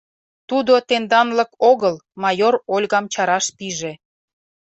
Тудо 0.49 0.73
тенданлык 0.89 1.51
огыл,— 1.71 1.95
майор 2.23 2.55
Ольгам 2.75 3.05
чараш 3.13 3.45
пиже. 3.57 3.93